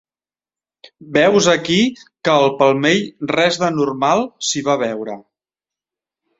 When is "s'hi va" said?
4.51-4.81